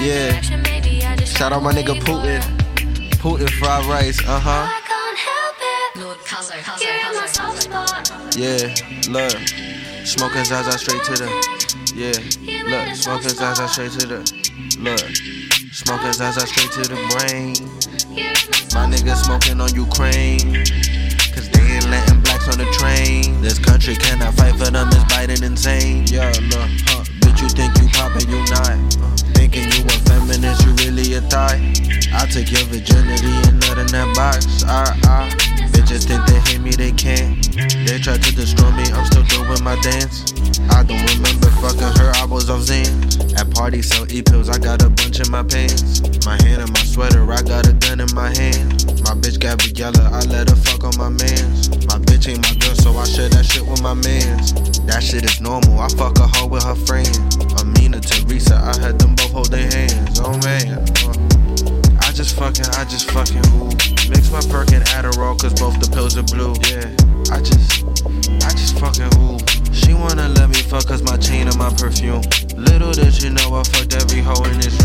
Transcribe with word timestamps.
Yeah. 0.00 0.40
Shout 1.24 1.52
out 1.52 1.62
my 1.62 1.72
nigga 1.72 1.94
Putin. 2.00 2.40
Putin 3.20 3.50
fried 3.50 3.84
rice, 3.84 4.18
uh 4.26 4.40
huh. 4.40 4.66
Yeah, 8.34 8.74
look. 9.10 9.36
Smoking 10.06 10.44
Zaza 10.44 10.78
straight 10.78 11.04
to 11.04 11.12
the. 11.12 11.28
Yeah, 11.94 12.16
look. 12.64 12.96
Smoking 12.96 13.28
Zaza 13.28 13.68
straight 13.68 13.92
to 13.92 14.06
the. 14.06 14.18
Look. 14.80 15.00
Smoking 15.72 16.12
Zaza 16.14 16.46
straight 16.46 16.72
to 16.72 16.80
the 16.80 16.96
brain. 17.12 17.54
My 18.72 18.86
nigga 18.88 19.14
smoking 19.16 19.60
on 19.60 19.74
Ukraine. 19.74 20.64
I 31.32 32.26
take 32.26 32.50
your 32.50 32.64
virginity 32.66 33.30
and 33.46 33.60
nut 33.60 33.78
in 33.78 33.86
that 33.94 34.12
box. 34.16 34.64
Ah, 34.66 34.96
ah. 35.06 35.30
Bitches 35.70 36.06
think 36.06 36.26
they 36.26 36.40
hate 36.50 36.60
me, 36.60 36.70
they 36.70 36.90
can't. 36.90 37.38
They 37.86 37.98
try 37.98 38.18
to 38.18 38.30
destroy 38.34 38.70
me, 38.72 38.90
I'm 38.90 39.06
still 39.06 39.22
doing 39.30 39.62
my 39.62 39.78
dance. 39.80 40.34
I 40.74 40.82
don't 40.82 40.98
remember 41.14 41.50
fucking 41.62 41.94
her, 42.02 42.10
I 42.16 42.26
was 42.26 42.50
on 42.50 42.60
Zans. 42.60 43.38
At 43.38 43.50
parties, 43.54 43.88
sell 43.88 44.10
e 44.10 44.22
pills, 44.22 44.48
I 44.48 44.58
got 44.58 44.82
a 44.82 44.90
bunch 44.90 45.20
in 45.20 45.30
my 45.30 45.42
pants. 45.42 46.02
My 46.26 46.34
hand 46.42 46.62
in 46.62 46.72
my 46.72 46.82
sweater, 46.82 47.22
I 47.30 47.42
got 47.42 47.68
a 47.68 47.72
gun 47.74 48.00
in 48.00 48.10
my 48.14 48.34
hand. 48.34 48.90
My 49.06 49.14
bitch 49.14 49.38
got 49.38 49.62
yellow, 49.78 50.10
I 50.10 50.20
let 50.26 50.50
her 50.50 50.56
fuck 50.56 50.82
on 50.82 50.98
my 50.98 51.10
mans. 51.10 51.70
My 51.86 51.98
bitch 52.02 52.28
ain't 52.28 52.42
my 52.42 52.54
girl, 52.58 52.74
so 52.74 52.90
I 52.98 53.04
share 53.04 53.28
that 53.30 53.46
shit 53.46 53.64
with 53.66 53.82
my 53.82 53.94
mans. 53.94 54.52
That 54.82 55.02
shit 55.02 55.24
is 55.24 55.40
normal, 55.40 55.78
I 55.78 55.88
fuck 55.94 56.18
a 56.18 56.26
hoe 56.26 56.48
with 56.48 56.64
her 56.64 56.74
friend. 56.74 57.08
Amina 57.60 58.00
Teresa, 58.00 58.56
I 58.56 58.74
had 58.82 58.98
them 58.98 59.14
both 59.14 59.30
hold 59.30 59.50
their 59.50 59.70
hands. 59.70 60.18
Oh 60.18 60.36
man. 60.42 61.09
Just 62.30 62.38
fucking, 62.38 62.74
I 62.78 62.84
just 62.84 63.10
fucking 63.10 63.42
ooh. 63.58 63.66
Mix 64.08 64.30
my 64.30 64.38
perk 64.52 64.70
and 64.70 64.84
Adderall, 64.94 65.36
cause 65.36 65.52
both 65.58 65.80
the 65.80 65.90
pills 65.90 66.16
are 66.16 66.22
blue. 66.22 66.54
Yeah, 66.70 66.86
I 67.34 67.42
just, 67.42 67.82
I 68.46 68.50
just 68.54 68.78
fucking 68.78 69.10
ooh. 69.18 69.36
She 69.74 69.94
wanna 69.94 70.28
let 70.28 70.48
me 70.48 70.62
fuck 70.62 70.86
cause 70.86 71.02
my 71.02 71.16
chain 71.16 71.48
and 71.48 71.58
my 71.58 71.70
perfume. 71.74 72.22
Little 72.54 72.92
did 72.92 73.20
you 73.20 73.30
know 73.30 73.58
I 73.58 73.64
fucked 73.64 73.94
every 73.94 74.20
hoe 74.20 74.44
in 74.44 74.60
this. 74.60 74.79